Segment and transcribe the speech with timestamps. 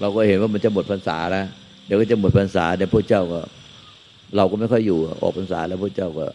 [0.00, 1.46] เราก็เห็นว่ามันจะหมดพรรษาแล้ว
[1.86, 3.40] เดี๋ยวก็จะหมดพรรษาเดี๋ยวพระเจ้าก็
[4.36, 6.26] เราก็ไม่ค่อยอยู่ออกพรรษาแล้วพระเจ้าก็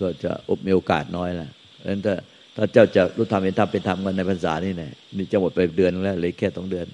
[0.00, 2.14] ก็จะอบมีโอกาสน้อยแล้วดังนั้นถ้า
[2.56, 6.86] ถ้าเจ้าจะรู้ธรรมเป็นธรรมเป็นธรรมกันในพรรษานี่แน่นี่จะหมดไปเดือนแล้วเลยแค่สองเดือน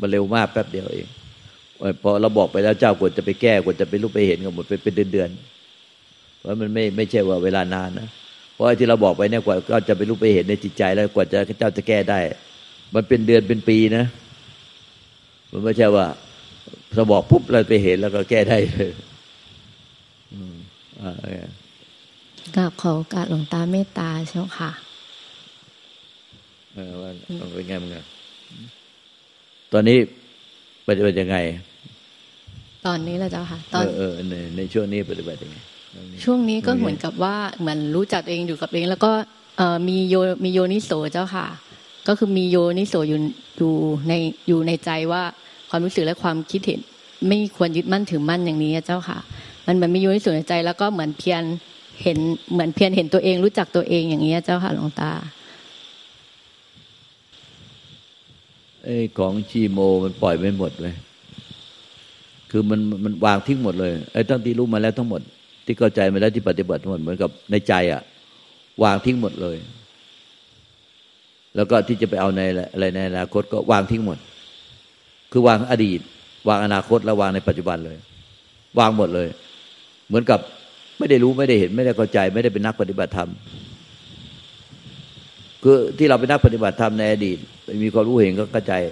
[0.00, 1.06] มันเร็วมากแป๊บเดียวเอง
[2.02, 8.08] พอเราบอกไปแล้วเจ้ากว่าจะไปแก้กว่าจะไปรู้ไปเห็นก็หมดไปเป็นเดือนๆเพราะมันไม่ไม่ใช่ว่าเวลานานนะ
[8.54, 12.18] เพราะที่เราบอกไปเนี่ยกว่าก็จะไปรู้ไปเห็นในจิตใจแล้วกว่าจะเจ้าจะแก้ได้
[12.94, 14.04] มันเป็นเดือนเป็นปีนะ
[15.52, 16.06] มันไม่ใช่ว่า
[16.96, 18.92] สบอกปุ๊บเราไปเห็นแล้วก็แก้ได้เลย
[20.32, 20.54] อืม
[21.02, 21.12] อ่า
[22.56, 24.70] กับขอโอกาสหลวงตาเมตตาเช่าค่ะ
[26.74, 27.10] เออว่า
[27.54, 27.90] เป็นไงมึง
[29.72, 29.98] ตอนนี้
[30.86, 31.36] ปฏิบัติยังไง
[32.86, 35.56] ตอนนี้แหละเจ้าค่ะ ตอนเออในในช่วงนี้ปฏิบัติยังไง
[36.24, 39.12] ช่วงนี้ก็เหมือนกับว่าเหมือนรู้จักเองอยู่กับเอง แล้วก็
[39.56, 41.46] เออมีโยมีโยนิโสเจ้าค่ะ
[42.08, 43.18] ก็คือมีโยนิโสอยู่
[43.58, 43.74] อยู่
[44.08, 44.12] ใน
[44.48, 45.22] อยู่ในใจว่า
[45.70, 46.80] ความรู้สึกและความคิดเห็น
[47.28, 49.18] ไม่ควรยึดมั่นถือมั่นอย่างนี้เจ้าค่ะ
[49.66, 51.42] มันเหมือนมีโยนิโสในใจ แล้วก็เหมือนเพียร
[52.02, 52.18] เห็น
[52.52, 55.10] เหมือนเพียรเห็นตัวเองรู้จักตัวเองอย่างนี้เจ้าค่ะหลวงตา
[58.84, 60.94] ไอ้ของชีโมมันปล่อยไม่หมดเลย
[62.50, 65.20] คือมันมันวางทิ้งหมดเลยไอ้ตั้งที่รู้มาแล้วทั้งหมด
[65.64, 68.02] ที่เข้าใจมาแล้วที่ปฏิบัติทั้งหมดเหมือนกับในใจอะ
[68.82, 69.56] วางทิ้งหมดเลย
[71.56, 72.40] แล้วก็ที่จะไปเอาใน
[72.72, 74.18] อะไรในอนาคตก็วางทิ้งหมด
[75.32, 76.00] คือวางอดีต
[76.48, 77.96] วางอนาคตแล้ววางในปัจจุบันเลย
[78.78, 79.28] วางหมดเลย
[80.08, 80.40] เหมือนกับ
[80.98, 83.30] ไม่ได้รู้ไม่ได้เห็นไม่ได้เข้าใจ ไม่ได้เป็นนักปฏิบัติธรรม
[85.62, 87.38] คือที่เราเป็นนักปฏิบัติธรรมในอดีต
[87.82, 88.82] มีความรู้เห็นก็กระจาย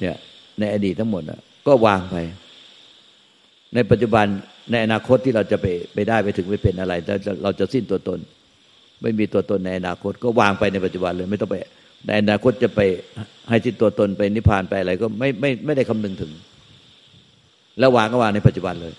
[0.00, 0.16] เนี่ย
[0.60, 1.22] ในอดีตทั้งหมด
[1.66, 2.16] ก็วางไป
[3.74, 4.26] ในปัจจุบัน
[4.70, 8.18] ในอนาคตที่เราจะไปไปได้ไปถึงไปเป็นอะไรเราจะเราจะสิ้นตัวตน
[9.02, 11.56] ไม่มีตัวตนในอนาคต ก็วางไปในปัจจุบันเลย ไม่ต้องไป
[12.06, 12.80] ในอนาคตจะไป
[13.48, 16.32] ให้สิ้นตัวตนไปนิพพานไปอะไรก็ไม่ไม่ไม่ได้คำนึงถึง
[17.78, 18.94] แล้ววางก็วางในปัจจุบันเลย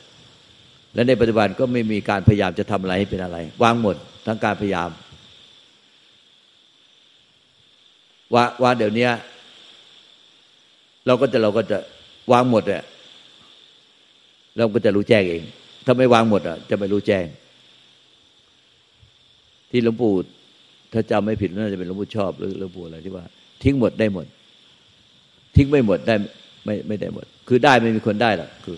[0.94, 3.96] และในปัจจุบันก็ไม่มีการพยายามจะทำอะไรให้เป็นอะไร วางหมด
[4.28, 4.90] ทั้งการพยายาม
[8.34, 9.08] ว่าว่าเดี๋ยวนี้
[11.08, 11.78] เราก็จะเราก็จะ
[12.32, 12.84] วางหมดอะ
[14.58, 15.44] เราก็จะรู้แจ้งเอง
[15.86, 17.26] ถ้าไม่วางหมดอะจะไม่รู้แจ้ง
[19.72, 20.14] ที่หลวงปู่
[20.94, 23.26] ถ้าจำไม่ผิดน่าจะเป็นหลวงปู่ชอบหรือหลวงปู่อะไรที่ว่า
[23.64, 24.26] ทิ้งหมดได้หมด
[25.56, 26.16] ทิ้งไม่หมดได้
[26.66, 28.78] ไม่ไม่ได้หมด คือได้ไม่มีคนได้หรอกคือ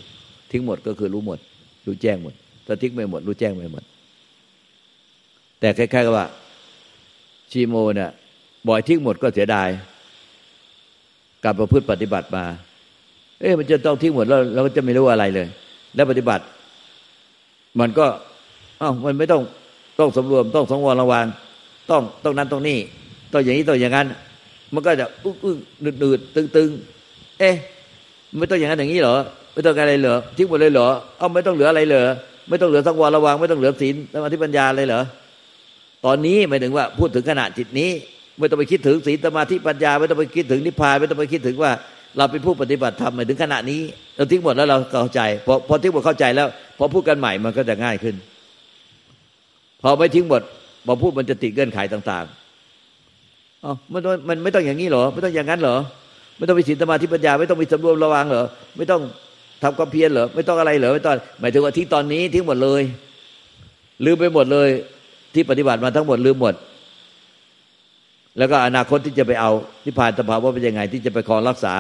[0.52, 1.40] ทิ้งหมดก็คือรู้หมด
[1.86, 2.34] รู้แจ้งหมด
[2.68, 3.84] ถ้าทิ้งไม่หมด รู้แจ้งไม่หมด
[5.60, 6.28] แต่คล้ายๆกับว่า
[7.52, 8.10] ชีโมเนี่ย
[8.68, 9.70] บ่อยทิ้งหมดก็เสียดาย
[11.44, 12.46] การประพฤติปฏิบัติมา
[13.40, 15.48] เอ๊ะมันจะต้องทิ้งหมดแล้วเราก็จะไม่รู้อะไรเลย
[15.96, 16.44] แล้วปฏิบัติ
[17.80, 18.06] มันก็
[18.82, 19.42] อ้าวมันไม่ต้อง
[20.00, 21.26] ต้องสำรวมต้องสังวรระวัง
[21.90, 22.80] ต้องต้องนั้นต้องนี่
[23.34, 24.08] ต้องอย่างนี้ต้องอย่างนั้น
[24.74, 26.70] มันก็จะอึ้งอึ้งหนืดหนืดตึงตึง
[27.40, 27.56] เอ๊ะ
[28.38, 29.16] ไม่ต้องอย่างนั้นอย่างนี้เหรอ
[29.54, 32.06] ไม่ต้องอะไรเหรอทิ้งหมดเลยเหรอเอาไม่ต้องเหลืออะไรเหรอ
[32.50, 35.02] ไม่ต้องเหลือสังวรระวังไม่ต้องเหลือศีลสมาธิปัญญาเลยเหรอ
[36.06, 37.90] ตอนนี้หมายถึงว่าพูดถึงขณะจิตนี้
[38.40, 41.72] ไม่ต้องไปคิดถึงศีลสมาธิปัญญา ไม่ต้องไปคิดถึงนิพพานไม่ต้องไปคิดถึงว่า
[42.18, 43.82] เราเป็นผู้ปฏิบัติธรรมหมายถึงขณะนี้
[44.16, 48.16] เราทิ้งหมดแล้วเราเข้าใจพอพอทิ้งหมดเข้าใจแล้วพอพูดกันใหม่มันก็จะง่ายขึ้น
[49.82, 50.42] พอไม่ทิ้งหมด
[50.86, 55.78] พอพูดมันจะติดเงื่อนไขต่างๆอ๋อมันมันไม่ต้องอย่างนี้เหรอ ไม่ต้องอย่างนั้นเหรอ
[56.38, 58.46] ไม่ต้องมีศีลสมาธิปัญญา ไม่ต้องมีสำรวมระวังเหรอ
[58.78, 59.02] ไม่ต้อง
[59.64, 62.82] ทำความเพียรเหรอ ไม่ต้องอะไรเหรอ ไม่ต้อง หมายถึงว่าทิ้งตอนนี้ทิ้งหมดเลย
[64.06, 64.70] ลืมไปหมดเลย
[65.34, 66.56] ที่ปฏิบัติมาทั้งหมดลืมหมด
[68.38, 69.52] แล้วก็อนาคตที่จะไปเอา
[69.86, 71.76] นิพพานสภาวะเป็นยังไง ที่จะไปครองรักษา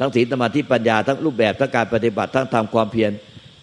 [0.00, 3.10] ทั้งศีลสมาธิปัญญา ทั้งรูปแบบ ทั้งการปฏิบัติ ทั้งทำความเพียร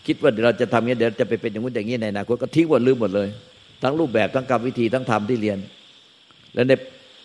[0.07, 3.29] คิดว่าเดี๋ยวเราจะทำงี้เดี๋ยวจะไปเป็นอย่างนู้นอย่างนี้ในอนาคตก็ทิ้งหมดลืมหมดเลย
[3.83, 5.59] ทั้งรูปแบบทั้งกรรมวิธีทั้งธรรมที่เรียน
[6.53, 6.71] และใน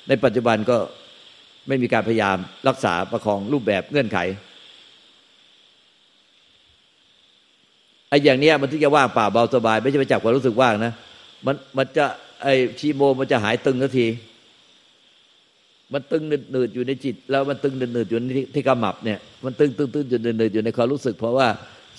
[0.09, 0.77] ในปัจจุบันก็
[1.69, 2.37] ไม่มีการพยายาม
[2.69, 4.19] รักษาประคองรูปแบบเงื่อนไข
[8.09, 10.93] ไอ้อย่างเนี้ยมันที่จะว่างเปล่าเบาสบาย ไม่ใช่ไปจับความรู้สึกว่างนะ
[11.47, 12.05] มันมันจะ
[12.43, 14.07] ไอ้ชีโมมันจะหายตึงทันที
[15.93, 21.49] มันตึงหนืดอยู่ในจิต แล้วมันตึงหนืดอยู่ในที่กำมับเนี่ยมันตึงตึงตึงอยู่หนืดอยู่ในความรู้สึก เพราะว่า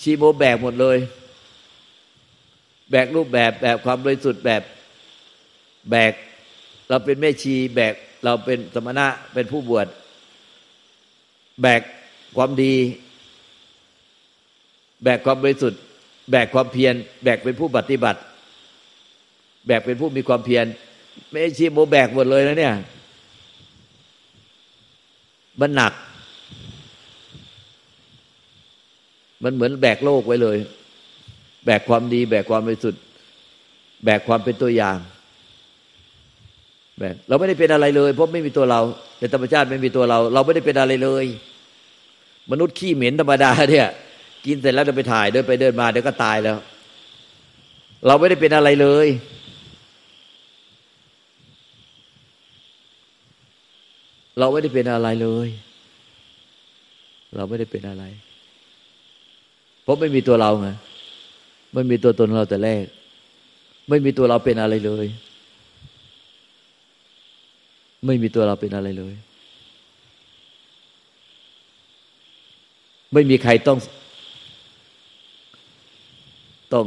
[0.02, 0.96] ชีโมแบกหมดเลย
[2.90, 4.62] แบกรูปแบบแบบความบริสุทธิ์แบบ
[5.90, 6.12] แบก
[6.88, 7.94] เราเป็นแม่ชี แบก
[8.24, 9.86] เราเป็นสมณะเป็นผู้บวช
[11.62, 11.82] แบก
[12.36, 12.74] ความดี
[15.04, 15.80] แบกความบริสุทธิ์
[16.30, 16.94] แบกความเพียร
[17.24, 18.20] แบกเป็นผู้ปฏิบัติ
[19.66, 20.66] แบกเป็นผู้มีความเพียร
[21.30, 22.74] แม่ชีโมแบกหมดเลยนะเนี่ย
[25.60, 25.92] มันหนัก
[29.42, 30.58] มันเหมือนแบกโลกไว้เลย
[31.64, 33.02] แบกความดี แบกความบริสุทธิ์
[34.04, 34.98] แบกความเป็นตัวอย่าง
[36.98, 38.80] แบกเราไม่ได้เป็นอะไรเลย เพราะไม่มีตัวเรา
[39.18, 41.26] ในธรรมชาติไม่มีตัวเรา เราไม่ได้เป็นอะไรเลย
[42.50, 43.88] มนุษย์ขี้เหม็นธรรมดาเนี่ย
[44.46, 46.58] กินเสร็จแล้วจะไปถ่ายเดินไปเดินมาเดี๋ยวก็ตายแล้ว
[48.06, 49.08] เราไม่ได้เป็นอะไรเลย
[54.38, 55.48] เราไม่ได้เป็นอะไรเลย
[57.36, 58.04] เราไม่ได้เป็นอะไร
[59.82, 60.68] เพราะไม่มีตัวเราไง
[61.72, 62.84] ไม่มีตัวตนเราแต่แรก
[63.88, 65.06] ไม่มีตัวเราเป็นอะไรเลย
[68.06, 69.14] ไม่มีตัวเราเป็นอะไรเลย
[73.12, 73.78] ไม่มีใครต้อง
[76.72, 76.86] ต้อง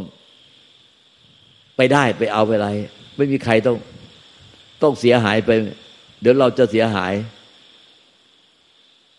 [1.78, 2.70] ไปได้ไปเอาไปอะไร
[3.18, 3.78] ไม่มีใครต้อง
[4.84, 5.50] ต้องเสียหายไป
[6.22, 7.14] เดี๋ยวเราจะเสียหาย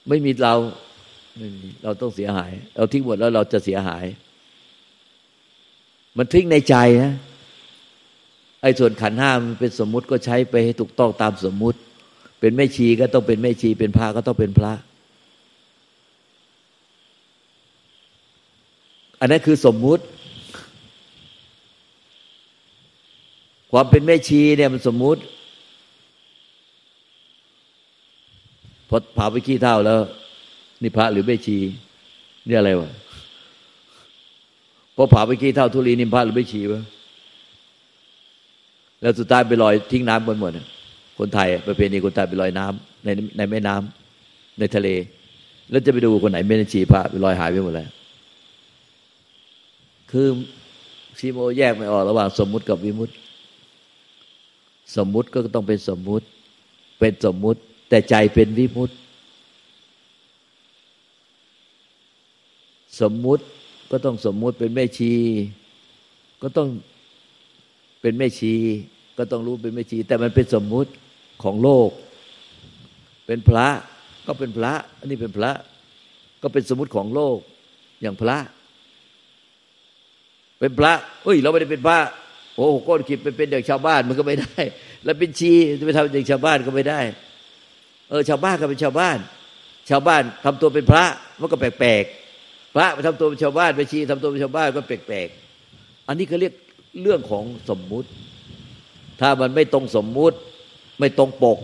[0.08, 0.54] ไม่มีเรา
[1.36, 4.04] ไม่มีเราต้องเสียหาย เราทิ้งหมดแล้วเราจะเสียหาย
[6.18, 7.12] มันทิ้งในใจนะ
[8.62, 11.78] ไอ้ส่วนขันห้ามันเป็นสมมุติก็ใช้ไปให้ถูกต้องตามสมมุติ
[12.40, 14.72] เป็นแม่ชีก็ต้องเป็นแม่ชี เป็นพระก็ต้องเป็นพระ
[19.20, 20.04] อันนั้นคือสมมุติ
[23.72, 25.20] ความเป็นแม่ชีเนี่ยมันสมมุติ
[28.88, 30.00] พอผ่าไปขี้เท่าแล้ว
[30.82, 31.58] นี่พระหรือแม่ชี
[32.46, 32.90] นี่อะไรวะ
[34.96, 36.82] พอผ่าไปขี้เท่าทุลีนิมพระหรือแม่ชีวะ
[39.00, 40.52] แล้วสุดท้ายไปลอยทิ้งน้ำบนหมด
[41.18, 44.88] คนไทยประเพณีคนไทยไปลอยน้ำในในแม่น้ำในทะเล
[45.70, 47.88] แล้วจะไปดูคนไหนไม่ได้ชีพระไปลอยหายไปหมดเลย
[50.10, 50.26] คือ
[51.18, 53.14] ซีโมแยกไม่ออกระหว่างสมมุติกับวิมุติ
[54.96, 56.26] สมมุติก็ต้องเป็นสมมุติ
[56.98, 58.94] เป็นสมมุติ แต่ใจเป็นวิมุติ
[63.00, 63.44] สมมุติ
[63.94, 65.12] ก็ต้องสมมุติเป็นแม่ชี
[66.42, 66.68] ก็ต้อง
[68.00, 68.54] เป็นแม่ชี
[69.18, 70.90] ก็ต้องรู้เป็นแม่ชี แต่มันเป็นสมมุติ
[71.42, 71.90] ของโลก
[73.26, 73.68] เป็นพระ
[74.26, 75.52] ก็เป็นพระ อันนี้เป็นพระ
[76.42, 77.38] ก็เป็นสมมุติของโลก
[78.02, 78.36] อย่างพระ
[80.58, 80.92] เป็นพระ
[81.24, 81.98] เฮ้ย เราไม่ได้เป็นพระ
[82.54, 84.58] โอ้โหก้นขิดไปเป็นเด็กชาวบ้านมันก็ไม่ได้
[85.04, 87.00] แล้วเป็นชีจะไปทำเด็กชาวบ้านก็ไม่ได้
[88.10, 89.18] เออ ชาวบ้านก็เป็นชาวบ้าน
[89.90, 91.04] ชาวบ้านทำตัวเป็นพระ
[91.40, 92.23] มันก็แปลกๆ
[92.74, 96.54] พระทำตัวเป็นชาวบ้านเป็นชีทำตัวเป็นชาวบ้านก็แปลกๆอันนี้เขาเรียก
[97.02, 98.08] เรื่องของสมมุติ
[99.20, 100.36] ถ้ามันไม่ตรงสมมุติ
[100.98, 101.58] ไม่ตรงปก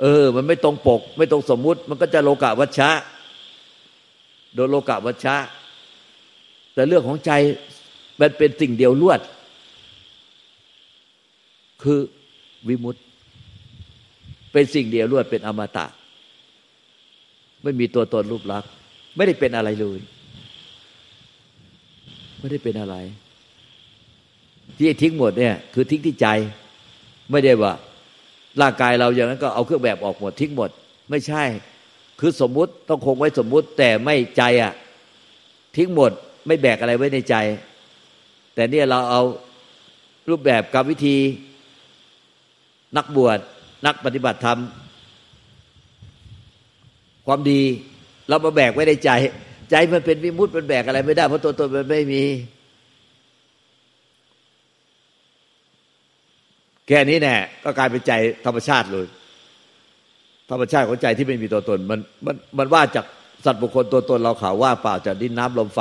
[0.00, 2.90] เออ มันไม่ตรงปก ไม่ตรงสมมุติ มันก็จะโลกะวัชชะ
[4.54, 5.36] โดนโลกะวัชชะ
[6.74, 7.32] แต่เรื่องของใจ
[8.20, 9.20] มันเป็นสิ่งเดียวลวด
[11.82, 12.00] คือ
[12.68, 13.00] วิมุตติ
[14.52, 15.86] เป็นสิ่งเดียวลวดเป็นอมตะ
[17.62, 18.70] ไม่มีตัวตนรูปลักษณ์
[19.18, 19.98] ไม่ได้เป็นอะไรเลย
[22.40, 22.96] ไม่ได้เป็นอะไร
[24.76, 26.26] ที่ทิ้งหมดเนี่ย คือทิ้งที่ใจ
[27.30, 27.72] ไม่ได้ว่า
[28.60, 30.70] ร่างกายเราอย่างนั้นก็เอาเครื่องแบบออกหมดทิ้งหมด
[31.10, 31.44] ไม่ใช่
[32.20, 34.72] คือสมมุติต้องคงไว้สมมุติ แต่ไม่ใจอะ
[35.76, 36.12] ทิ้งหมด
[36.46, 37.34] ไม่แบกอะไรไว้ในใจ
[38.54, 39.22] แต่เนี่ยเราเอา
[40.30, 41.16] รูปแบบกรรมวิธี
[42.96, 43.38] นักบวช
[43.86, 44.58] นักปฏิบัติธรรม
[47.26, 47.62] ความดี
[48.28, 49.10] เรามาแบกไว้ในใจ
[49.70, 52.22] ใจมันเป็นวิมุตต์มันแบกอะไรไม่ได้ เพราะตัวตนมันไม่มี
[56.88, 58.12] แค่นี้แน่ก็กลายเป็นใจ
[58.46, 59.06] ธรรมชาติเลย
[60.50, 63.06] ธรรมชาติของใจที่ไม่มีตัวตน มันมันมันว่าจาก
[63.44, 65.80] สัตว์บุคคลตัวตนเราข่าวว่าเปล่าจากดินน้ำลมไฟ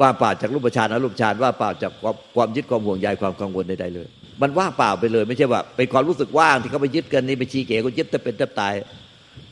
[0.00, 4.08] ว่าเปล่าจากรูปฌานอรูปฌานว่าเปล่าจากความความยึดความห่วงใยความกังวลใดๆเลย
[4.42, 8.74] มันว่างเปล่าไปเลย ไม่ใช่ว่าเป็นความรู้สึกว่างที่เขาไปยึดกันนี่ไปชี้เก๋ก็ยึดแต่เป็นแต่ตาย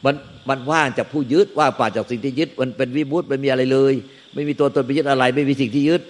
[0.05, 0.15] มัน
[0.49, 3.95] มันว่างจากผู้ยึดว่างเปล่าจากสิ่งที่ยึด มันเป็นวิมุตต์ไม่มีอะไรเลย
[4.35, 6.03] ไม่มีตัวตนไปยึดอะไร ไม่มีสิ่งที่ยึด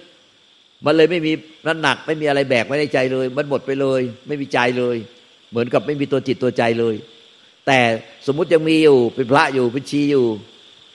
[0.85, 1.31] มันเลยไม่มี
[1.67, 4.97] น้ำหนักไม่มีอะไรแบกไว้ในใจเลย มันหมดไปเลย ไม่มีใจเลย
[5.51, 6.95] เหมือนกับไม่มีตัวจิตตัวใจเลย
[7.67, 7.79] แต่
[8.27, 10.25] สมมุติยังมีอยู่เป็นพระอยู่เป็นชีอยู่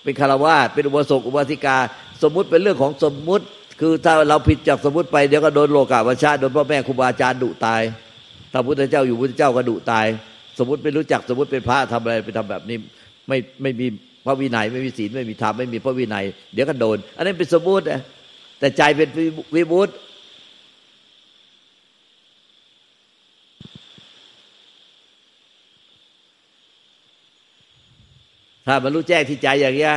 [0.02, 1.78] เป็นคารวาสเป็นอุบาสกอุบาสิกา
[2.23, 3.45] สมมุติเป็นเรื่องของสมมุติ
[3.80, 7.83] คือถ้าเราผิดจากสมมุติไปเดี๋ยวก็โดนโลกาวัชชาโดนพ่อแม่ครูบาอาจารย์ดุตาย
[8.52, 10.06] ถ้าพุทธเจ้าอยู่พุทธเจ้าก็ดุตาย
[10.59, 12.77] สมมติไม่รู้จักสมมติเป็นพระทำอะไรไปทำแบบนี้
[13.29, 13.87] ไม่ไม่มี
[14.27, 18.01] พระวินัยไม่มีศีลไม่มีธรรมไม่มีพระวินัย เดี๋ยวก็โดน อันนั้เป็นสมมตินะ
[18.59, 19.09] แต่ใจเป็น
[19.55, 19.89] วิมุต
[28.67, 29.95] ถ้ามันรู้แจ้งที่ใจอย่างเงี้ย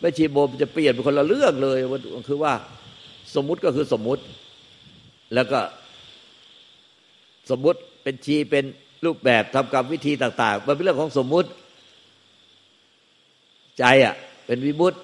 [0.00, 2.52] ไม่ชีโบมจะเปลี่ยนเป็นคนละเรื่องเลยมันคือว่า
[3.34, 4.22] สมมุติก็คือสมมุติ
[5.34, 5.60] แล้วก็
[7.50, 8.64] สมมุติเป็นชีเป็น
[9.04, 11.48] รูปแบบทำกรรมวิธีต่าง ๆ มันเป็นเรื่องของสมมุติ
[13.78, 14.14] ใจอะ
[14.46, 14.98] เป็นวิมุตติ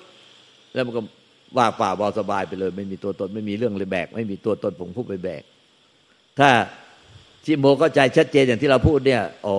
[0.74, 1.00] แล้วมันก็
[1.56, 5.42] ว่าป่าเบาสบายไปเลย ไม่มีตัวตน ไม่มีเรื่องเลยแบก ไม่มีตัวตนผมผู้ไปแบก
[6.38, 6.50] ถ้า
[7.44, 9.58] ที่โมเข้าใจชัดเจนอย่างที่เราพูดเนี่ยอ๋อ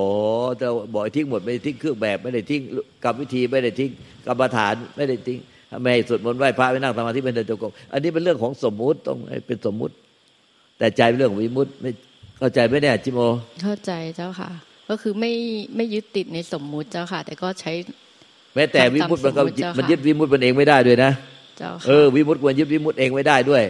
[0.60, 2.62] เราบอกทิ้งหมดไม่ได้ทิ้งเครื่องแบบ ไม่ได้ทิ้ง
[3.04, 3.90] กรรมวิธีไม่ได้ทิ้ง
[4.28, 5.40] กรรมฐานไม่ได้ทิ้ง
[5.82, 9.94] ไม่สวดมนต์ไหว้พระไม่นั่งสมาธิไม่เดินจงกรมอันนี้เป็นเรื่องของสมมุติต้องเป็นสมมุติ
[10.78, 11.92] แต่ใจเป็นเรื่องวิมุตไม่
[12.44, 13.20] เข้าใจไม่แน่จิโม
[13.64, 14.50] เข้าใจเจ้าค่ะ
[14.90, 15.32] ก็คือไม่
[15.76, 17.72] ไม่ยึดติดในสมมุติเจ้าค่ะ แต่ก็ใช้
[18.56, 21.12] แม้แต่วิมุตมันก็ตามสมมุติเจ้าค่ะมันยึดวิมุตมันเองไม่ได้ด้วยนะ
[21.58, 23.64] เจ้าค่ะเออวิมุตควรยึดวิมุตเองไม่ได้ด้วย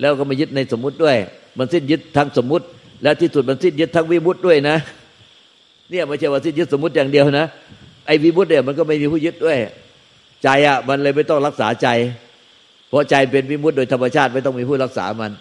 [0.00, 1.16] แล้วก็มายึดในสมมุติด้วย
[1.58, 2.64] มันสิ้นยึดทั้งสมมุติ
[3.02, 4.76] และที่สุดมันสิ้นยึดทั้งวิมุตด้วยนะ
[5.90, 7.46] เนี่ยไม่ใช่ว่าสิ้นยึดสมมุติอย่างเดียวนะ
[8.06, 9.58] ไอ้วิมุตเนี่ยมันก็ไม่มีผู้ยึดด้วย
[10.42, 11.88] ใจอะมันเลยไม่ต้องรักษาใจ
[12.88, 15.32] เพราะใจเป็นวิมุตโดยธรรมชาติไม่ต้องมีผู้รักษามัน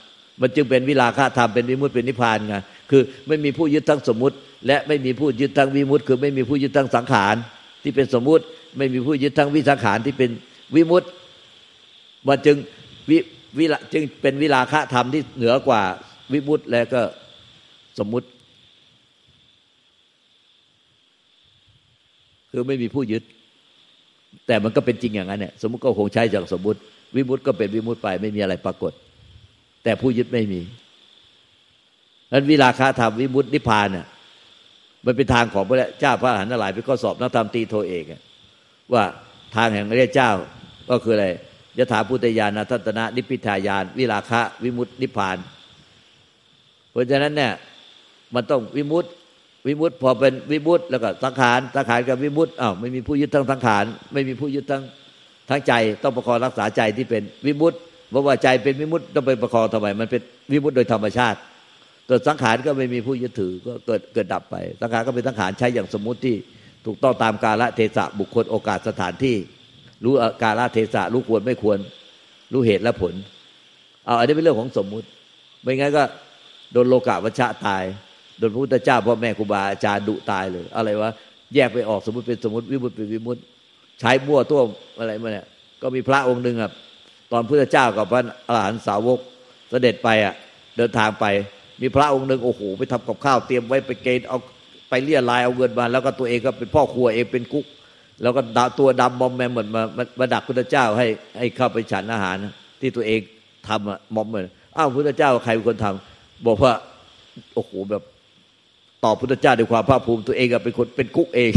[0.42, 2.56] มันจึงเป็นวิลาคะธรรมเป็นวิมุตเป็นนิพพานไง
[2.90, 4.36] คือไม่มีผู้ยึดทั้งสมมติ
[4.68, 7.36] และไม่มีผู้ยึดทั้งวิมุตคือไม่มีผู้ยึดทั้งสังขาร
[7.84, 8.44] ที่เป็นสมมติ
[8.78, 10.30] ไม่มีผู้ยึดทั้งวิสังขารที่เป็น
[10.76, 11.04] วิมุต
[12.28, 12.58] มันจึง
[13.10, 13.18] วิ
[13.58, 15.82] วิละจึงเป็นวิลาคะธรรมที่เหนือกว่า
[16.34, 17.02] วิมุตและก็
[18.00, 18.28] สมมุติ
[22.52, 23.24] คือไม่มีผู้ยึด
[24.48, 26.80] แต่มันก็เป็นจริงอย่างนั้นเนี่ยสมมติก็คงใช้จากสมมติ
[27.16, 28.94] วิมุตก็เป็นวิมุตไป ไม่มีอะไรปรากฏ
[29.86, 30.62] แต่ผู้ยึดไม่มี
[32.32, 34.08] นั้นวิลาคาธรรมวิมุตตินิพพานน่ะ
[35.06, 38.04] มันเป็นทางของพระเจ้าพระอรหันต์หลายไปข้อสอบนักธรรมตีโทเอก
[38.94, 39.04] ว่า
[39.56, 40.32] ทางแห่งพระเจ้า
[40.90, 41.28] ก็คืออะไร
[41.78, 45.38] ยถาพุทธญาณทัตนะนิพพิทายาน วิลาคะวิมุตตินิพพาน
[46.92, 47.54] เพราะฉะนั้นเนี่ย
[48.36, 49.10] มันต้องวิมุตติ
[49.68, 54.84] วิมุตติพอเป็นวิมุตติแล้วก็สังขารสังขารกับวิมุตติอ้าวไม่มีผู้ยึดทั้งสังขารไม่มีผู้ยึดทั้ง
[55.50, 55.74] ทั้งใจ
[56.04, 57.78] ต้องประคองรักษาใจที่เป็นวิมุตติ
[58.10, 60.22] เพราะว่าใจเป็นวิมุตติต้องไปประคองทำไมมันเป็น
[60.52, 61.40] วิมุตติโดยธรรมชาติ
[62.10, 66.36] ตัวสังขารก็ไม่มีผู้ยึดถือก็เกิดเกิดดับไป สังขารก็เป็นสังขารใช้อย่างสมมุติที่
[66.86, 69.36] ถูกต้องตามกาลเทศะบุคคลโอกาสสถานที่
[70.04, 71.78] รู้กาลเทศะรู้ควรไม่ควร
[72.54, 73.14] รู้เหตุและผล
[74.06, 75.08] เอาอันนี้เป็นเรื่องของสมมุติ
[75.64, 76.04] ไม่งั้นก็
[76.72, 77.84] โดนโลกะวัชชะตาย
[78.38, 81.12] โดนพระพุทธเจ้าพ่อแม่ครูบาอาจารย์ดุตายเลย อะไรวะ
[81.56, 83.42] แยกไปออกสมมติเป็นสมมติวิมุตติเป็นวิมุตติ
[84.00, 84.62] ใช้มั่วตัว
[85.00, 85.48] อะไรมาเนี่ย
[85.82, 86.72] ก็มีพระองค์หนึ่งอะ
[87.36, 89.20] อนพุทธเจ้ากับพระอรหันตสาวก
[89.70, 90.34] เสด็จไปอะ
[90.78, 91.26] เดินทางไป
[91.82, 94.40] มีพระองค์หนึ่งโอ้โหไปทำกับข้าวเตรียมไว้ไปเกณฑ์เอา
[94.90, 97.66] ไปเลี่ยลายเอาเงินมา แล้วก็ตัวเองก็เป็นพ่อครัวเองเป็นกุ๊ก
[98.22, 99.84] แล้วก็ดาตัวดำมอมแมมเหมือนมา
[100.20, 101.08] มาดักพุทธเจ้าให้
[101.40, 102.36] ให้เข้าไปฉันอาหาร
[102.82, 103.20] ที่ตัวเอง
[103.68, 106.74] ทำอะมอมเหมือนอ้าวพุทธเจ้าใครเป็นคนทำบอกว่า
[107.56, 108.04] โอ้โหแบบ
[109.04, 111.52] ตอบพุทธเจ้าด้วยความภาคภูมิตัวเองอะเป็นคนเป็นกุ๊กเอง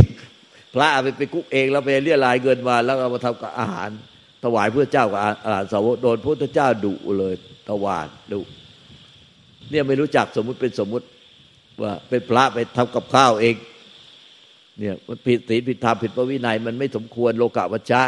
[0.75, 3.91] พระเป็นเป็นกุ๊กเองแล้วไปเรียรายเงินมา แล้วเอามาทำกับอาหาร
[4.43, 7.35] ถวายพระเจ้ากับอาสาวกโดนพระเจ้าดุเลย
[7.69, 8.41] ตวาดดุ
[9.71, 11.07] เนี่ยไม่รู้จักสมมุติเป็นสมมุติ
[11.83, 13.57] ว่าเป็นพระไปทำกับข้าวเอง
[14.79, 18.03] เนี่ยมันผิดศีลผิดธรรมผิดพระวินัย มันไม่สมควรโลกะวัชชะ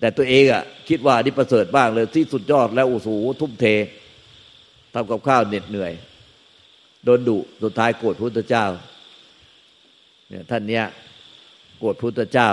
[0.00, 3.08] แต่ตัวเองอะคิดว่านี่ประเสริฐบ้างเลยที่สุดยอดแล้วโอ้โห
[3.40, 3.66] ทุ่มเท
[4.94, 5.92] ทำกับข้าวเหน็ดเหนื่อย
[7.04, 8.66] โดนดุสุดท้ายโกรธพุทธเจ้า
[10.28, 10.84] เนี่ยท่านเนี้ย
[11.78, 12.50] โกรธพุทธเจ้า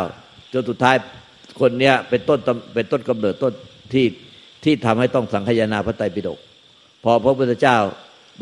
[0.54, 0.96] จนสุดท้าย
[1.60, 2.40] คนเนี้ยเป็นต้น
[2.76, 3.54] เป็นต้นกำเนิดต้น
[3.94, 4.06] ที่
[4.64, 6.40] ที่ทำให้ต้องสังคายนาพระไตรปิฎก
[7.04, 7.78] พอพระพุทธเจ้า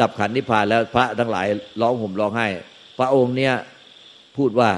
[0.01, 1.48] ดับขันนิพพานแล้วพระทั้งหลาย
[1.82, 2.48] ร้องห่มร้องไห้
[2.98, 3.54] พระองค์เนี้ย
[4.38, 4.70] พูดว่า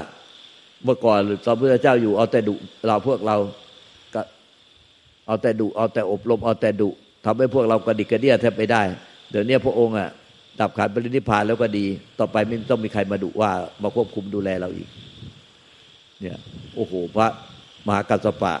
[0.84, 2.54] เมื่อก่อนตอนพระเจ้าอยู่เอาแต่ดุ
[2.86, 3.36] เราพวกเรา
[4.14, 4.22] ก็
[5.26, 6.90] เอาแต่ดุเอาแต่อบรมเอาแต่ดุ
[7.24, 8.82] ทำให้พวกเรากระดิกกระเดี้ยแทบไม่ได้
[9.30, 10.08] เดี๋ยวนี้พระองค์อะ
[10.60, 11.86] ดับขันปรินิพพานแล้วก็ดี
[12.18, 13.50] ต่อไปไม่ต้องมีใครมาดุว่า
[13.82, 14.88] มาควบคุมดูแลเราอีก
[16.20, 16.38] เนี่ย
[16.76, 17.28] โอ้โห พระ
[17.86, 18.54] มหากัสสปะ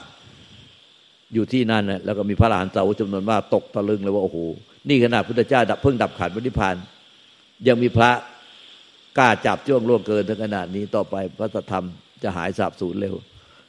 [1.34, 4.38] อยู่ที่นั่นนะแล้วก็มีพระหลานเสาวจำนวนมากตกตะลึงเลยว่าโอ้โห
[4.88, 6.76] นี่ขนาดพุทธเจ้าดับเพิ่งดับขันปรินิพพาน
[7.68, 8.10] ยังมีพระ
[9.18, 11.84] กล้าจับจ้วงล่วงเกินถึงขนาดนี้ต่อไปพระธรรม
[12.22, 13.14] จะหายสาบสูญเร็ว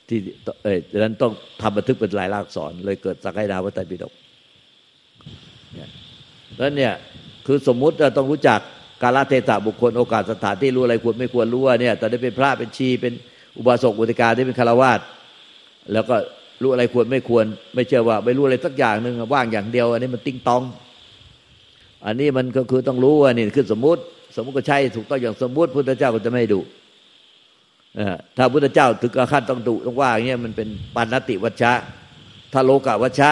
[0.08, 0.20] ที่
[0.64, 1.32] เอ้ยดังนั้นต้อง
[1.62, 4.14] ทำบันทึกเป็นลายลักษณ์อักษรเลยเกิดสักไดาวัตไตรปิฎก
[5.74, 5.90] เนี่ย
[6.58, 6.94] แล้วเนี่ย
[7.46, 8.60] คือสมมุติเราต้องรู้จัก
[9.02, 13.14] กาลเทศะบุคคลโอกาสสถานที่รู้อะไรควรไม่ควรรู้ว่าเนี่ยตอนนี้เป็นพระเป็นชีเป็น
[13.58, 15.00] อุบาสกอุติกาที่เป็นคารวาส
[15.92, 16.16] แล้วก็
[16.62, 20.64] รู้อะไรควรไม่ควร ไม่เชื่อว่า ไม่รู้อะไรสักอย่างหนึ่งว่างอย่างเดียว อันนี้มันติ้งตอง
[22.06, 24.02] อันนี้มันก็คือต้องรู้ว่านี่คือสมมติ
[24.36, 26.62] สมมติก็ใช่ถูกต้องอย่างสมมติพุทธเจ้าก็จะไม่ดุ
[28.38, 31.74] ถ้าพุทธเจ้าถึงกับขั้นต้องดุต้องว่าอย่างเงี้ยมันเป็นปานติวัชชะ
[32.54, 33.32] ถ้าโลกาวัชชะ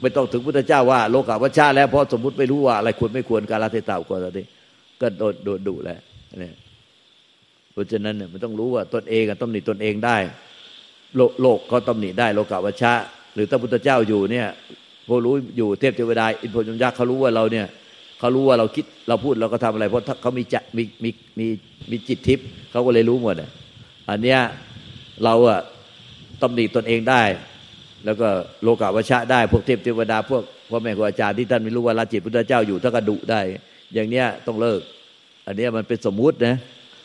[0.00, 4.40] ไม่ต้องถึงพุทธเจ้าว่าโลกาวัชชะแล้วเพราะสมมติไม่รู้ว่าอะไรควรไม่ควรการละเทศะควรอะไร
[5.00, 6.00] ก็โดนโดนดุแล้ว
[6.40, 6.54] เนี่ย
[7.72, 10.16] เพราะฉะนั้นเนี่ยมันต้องรู้ว่าตนเองต้องหนีตนเองได้
[11.16, 12.92] โลกโลกเขาตำหนิได้โลกาวัชชะ
[13.34, 14.46] หรือถ้าพุทธเจ้าอยู่เนี่ย
[15.08, 17.66] พวกรู้อยู่เทพเทวดาอินพรหมยักษ์เขารู้ว่าเราเนี่ย
[18.18, 21.46] เขารู้ว่าเราคิดเราพูดเราก็ทำอะไร เพราะเขามีจะมีมีมี
[21.90, 23.50] มีจิตทิพย์เขาก็เลยรู้หมดอะ
[24.10, 24.40] อันเนี้ย
[25.24, 25.60] เราอะ
[26.42, 27.22] ตำหนิตนเองได้
[28.04, 28.28] แล้วก็
[28.62, 33.40] โลกาวัชชะได้ พวกเทพเทวดา พวกพ่อแม่ครูอาจารย์ที่ท่านไม่รู้ว่าละจิตพุทธเจ้าอยู่ท่านก็ดุได้
[33.94, 34.80] อย่างเนี้ยต้องเลิก
[35.46, 36.54] อันเนี้ยมันเป็นสมมุตินะ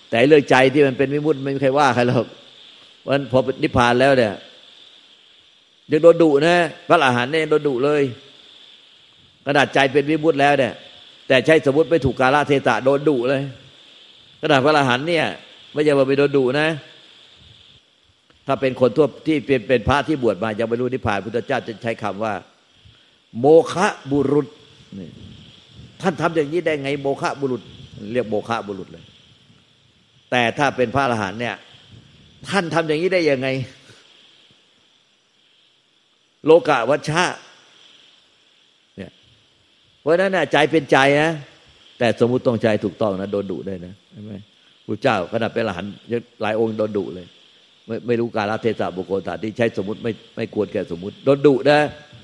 [0.10, 2.26] แต่เรื่องใจที่มันเป็นวิมุติไม่มีใครว่าใครหรอก
[3.08, 4.34] วันพอนิพพานแล้วเนี่ย
[5.92, 6.58] ยังโดนดุนะ
[6.88, 8.02] พระอรหันต์เนี่ยโดนดุเลย
[9.46, 10.74] ขนาดใจเป็นวิมุตติแล้วเนี่ย
[11.28, 13.42] แต่ใช้สมมติไม่ถูกกาลเทศะโดนดุเลย
[14.42, 15.26] ขนาดพระอรหันต์เนี่ย
[15.74, 16.68] ไม่ใช่ว่าไปโดนดุนะ
[18.48, 22.34] ถ้าเป็นคนทั่วที่เป็นเป็นพระที่บวชมา ยังไม่รู้นิพพานพุทธเจ้าจะใช้คำว่า
[23.40, 24.48] โมคะบุรุษ
[25.00, 25.10] นี่
[26.02, 27.62] ท่านทำอย่างนี้ได้ไงโมคะบุรุษ
[28.14, 29.06] เรียกโมคะบุรุษเลย
[30.32, 31.56] แต่ถ้าเป็นพระอรหันต์เนี่ย
[32.50, 33.48] ท่านทำอย่างนี้ได้ยังไง
[36.46, 37.24] โลกะวัชชะ
[38.98, 39.12] เนี่ย
[40.02, 41.32] เพราะนั้นน่ะใจเป็นใจนะ
[42.00, 44.34] แต่สมมุติต้องใจถูกต้องนะโดนดุได้นะใช่ไหม
[44.88, 45.86] พระเจ้าขนาดเป็นอรหัน
[46.42, 47.28] หลายองค์โดนดุเลย
[47.88, 51.80] ไม่ไม่รู้การละเทศะบุคคลฐานที่ใช้สมมติไม่ไม่ควรแก่สมมติโดนดุนะ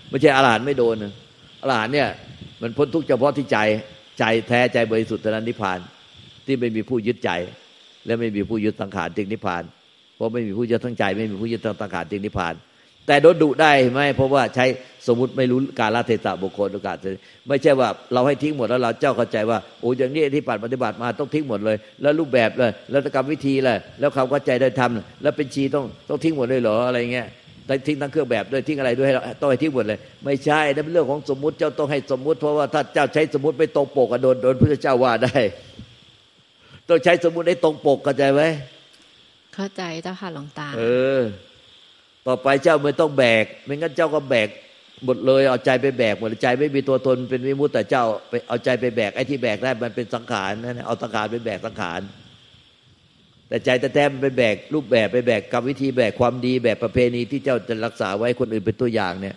[0.09, 1.13] ไม่ใช่อรหันไม่โดนนะ
[1.61, 2.09] อรหันเนี่ย
[2.61, 3.57] มันพ้นทุกข์เฉพาะที่ใจ
[4.19, 5.79] ใจแท้ใจบริสุทธิ์เท่านั้นนิพพาน
[6.45, 7.31] ที่ไม่มีผู้ยึดใจ
[8.05, 9.63] และไม่มีผู้ยึดสังขารจึงนิพพาน
[10.21, 12.55] ราะไม่มีผู้ยึดทั้งใจ ไม่มีผู้ยึดทั้งสังขารจึงนิพพาน
[13.07, 14.65] แต่โดนดุได้ไหมเพราะว่าใช้
[15.07, 16.97] สมมติไม่รู้การละเทศะบุคคลโอกาส
[17.47, 27.27] ไม่ใช่ว่าเราให้ทิ้งหมดแล้วเราเจ้าเข้าใจว่าโอ้อย่างนี้ที่ปฏิบัติมาต้องทิ้งหมดเลย แล้วรูปแบบเลย แล้วกรรมวิธีเลยแล้วความเข้าใจได้ทำแล้วเป็นชีต้องต้องทิ้งหมดเลยเหรออะไรเงี้ย
[27.87, 29.09] ทิ้งทั้งเครื่องแบบด้วยทิ้งอะไรด้วย
[29.41, 35.37] ต้องให้ทิ้งหมดเลย ไม่ใช่นั่นเป็นเรื่องของสมมติเจ้าต้องให้สมมติ เพราะว่าถ้าเจ้าใช้สมมติไม่ตรงปกโดนโดนพระเจ้าว่าได้
[36.89, 38.41] ต้องใช้สมมติให้ตรงปกเข้าใจไหม
[39.55, 40.83] เข้าใจเจ้าค่ะหลวงตา เอ
[41.19, 41.21] อ
[42.27, 44.49] ต่อไปเจ้าไม่ต้องแบก ไม่งั้นเจ้าก็แบก
[45.05, 52.01] หมดเลย เอาใจไปแบกหมดใจไม่มีตัวตนเป็นวิมุตแต่เจ้าไปเอาใจไปแบกไอ้ที่แบกได้มันเป็นสังขารนั่นเอาสังขารไปแบกสังขาร
[53.47, 59.35] แต่ใจแต่แท้มันไปแบกรูปแบบไปแบกกรรมวิธีแบกความดีแบบประเพณีที่เจ้าจะรักษาไว้คนอื่นเป็นตัวอย่างเนี่ย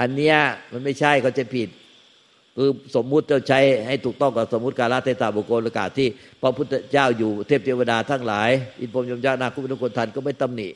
[0.00, 0.36] อันเนี้ย
[0.72, 1.68] มันไม่ใช่เขาจะผิด
[2.56, 6.08] คือสมมุติเจ้าใช้ให้ถูกต้องกับสมมุติการละเทศะบุคคลประกาศที่
[6.42, 10.68] พระพุทธเจ้าอยู่เทพเทวดาทั้งหลาย อินพรมยมญานาคุปนุคนทันก็ไม่ตำหนิ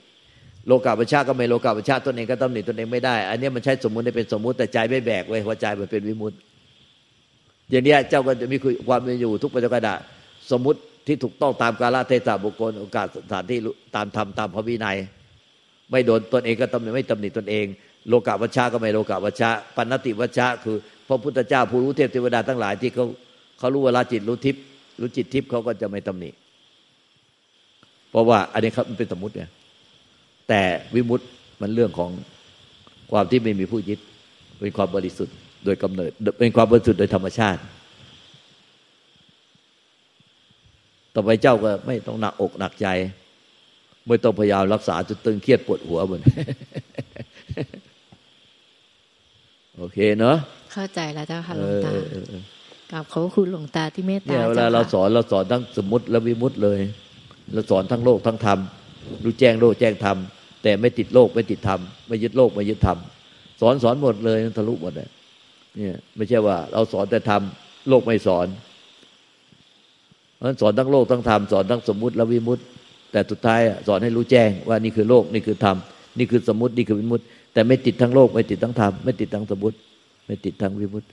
[0.67, 6.37] โลกาประชาก็ไม่โลกาประชาตนเองก็ตำหนิตนเองไม่ได้ อันนี้มันใช้สมมุติให้เป็นสมมุติแต่ใจไม่แบกไว้หัวใจมันเป็นวิมุตติ
[7.71, 8.57] อย่างนี้เจ้าก็จะมี
[8.89, 9.89] ความเป็นอยู่ทุกปัจจุบัน
[10.51, 13.59] สมมุติที่ถูกต้องตามกาลเทศะบุคคลโอกาสสถานที่
[13.97, 14.97] ตามธรรมตามพระวินัย
[15.91, 17.67] ไม่โดนตนเองก็ตำหนิไม่ตำหนิตนเอง
[18.09, 20.77] โลกาวัชชาก็ไม่โลกาวัชชาปัณติวัชชาคือ
[21.09, 23.07] พระพุทธเจ้าผู้รู้เทพเทวดาทั้งหลายที่เขา
[23.59, 24.63] เขารู้เวลาจิตรู้ทิพย์
[25.01, 26.31] รู้จิตทิพย์เขาก็จะไม่ตำหนิ
[28.11, 29.51] เพราะว่าอันนี้ครับมันเป็นสมมติเนี่ย
[30.49, 30.63] แต่
[30.95, 31.29] วิมุตต์
[31.61, 32.11] มันเรื่องของ
[33.13, 34.01] ความที่ไม่มีผู้ยึด
[34.61, 37.61] เป็นความบริสุทธิ์โดยกำเนิด เป็นความบริสุทธิ์โดยธรรมชาติ
[41.15, 42.87] ต่อไปเจ้าก็ไม่ต้องหนักอกหนักใจ
[44.07, 46.23] ไม่ต้องพยายามรักษาจนตึงเครียดปวดหัวเหมือน
[49.79, 50.37] โอเคเนาะ
[50.75, 51.91] เข้าใจแล้วเจ้าค่ะหลวงตา
[52.91, 56.79] กราบขอบคุณหลวงตาที่เมตตาเนี่ยเวลาเราสอนเราสอนทั้งสมมติและวิมุตต์เลย
[57.53, 58.59] เราสอนทั้งโลกทั้งธรรม
[59.25, 60.17] รู้แจ้งโลกแจ้งธรรม
[60.63, 62.99] แต่ไม่ติดโลกไม่ติดธรรมไม่ยึดโลกไม่ยึดธรรม
[63.61, 65.09] สอนสอนหมดเลยทะลุหมดเลย
[65.77, 67.43] เนี่ยไม่ใช่ว่า เราสอนแต่ธรรม
[67.89, 68.47] โลกไม่สอน
[70.37, 72.65] เพราะสอนทั้งโลกทั้งธรรมสอนทั้งสมมุติและวิมุตต์
[73.13, 75.77] แต่สุดท้ายสอนให้รู้แจ้งว่านี่คือโลกนี่คือธรรม
[76.19, 79.77] นี่คือสมมตินี่คือวิมุตต์แต่ไม่ติดทั้งโลกไม่ติดทั้งธรรมไม่ติดทั้งสมมติ
[80.25, 81.09] ไม่ติดทางวิมุตติ